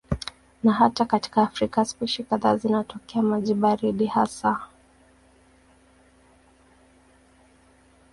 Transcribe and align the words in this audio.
Na 0.63 0.73
hata 0.73 1.05
katika 1.05 1.41
Afrika 1.43 1.85
spishi 1.85 2.23
kadhaa 2.23 2.57
zinatokea 2.57 3.21
maji 3.21 3.53
baridi 3.53 4.05
hasa. 4.05 4.67